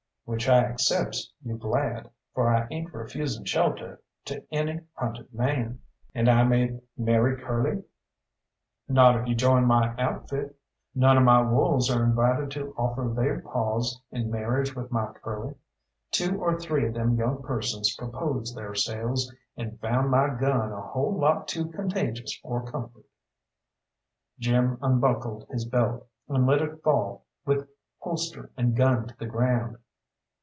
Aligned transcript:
"Which 0.23 0.47
I 0.47 0.59
accepts 0.63 1.33
you 1.43 1.57
glad, 1.57 2.09
for 2.33 2.47
I 2.55 2.65
ain't 2.71 2.93
refusing 2.93 3.43
shelter 3.43 4.01
to 4.25 4.41
any 4.49 4.79
hunted 4.93 5.33
man." 5.33 5.81
"And 6.15 6.29
I 6.29 6.43
may 6.45 6.79
marry 6.95 7.35
Curly?" 7.35 7.83
"Not 8.87 9.19
if 9.19 9.27
you 9.27 9.35
join 9.35 9.65
my 9.65 9.93
outfit. 9.97 10.55
None 10.95 11.17
of 11.17 11.25
my 11.25 11.41
wolves 11.41 11.89
are 11.91 12.05
invited 12.05 12.49
to 12.51 12.73
offer 12.77 13.11
theyr 13.13 13.41
paws 13.41 13.99
in 14.09 14.31
mar'iage 14.31 14.73
with 14.73 14.89
my 14.89 15.07
Curly. 15.07 15.55
Two 16.11 16.39
or 16.41 16.57
three 16.57 16.87
of 16.87 16.93
them 16.93 17.17
young 17.17 17.41
persons 17.41 17.93
proposed 17.97 18.55
theyrselves, 18.55 19.29
and 19.57 19.81
found 19.81 20.11
my 20.11 20.29
gun 20.33 20.71
a 20.71 20.79
whole 20.81 21.13
lot 21.13 21.45
too 21.49 21.67
contagious 21.71 22.39
for 22.41 22.63
comfort." 22.71 23.03
Jim 24.39 24.77
unbuckled 24.81 25.45
his 25.49 25.65
belt, 25.65 26.07
and 26.29 26.47
let 26.47 26.61
it 26.61 26.81
fall 26.83 27.25
with 27.45 27.67
holster 27.99 28.49
and 28.55 28.77
gun 28.77 29.07
to 29.07 29.17
the 29.17 29.27
ground. 29.27 29.75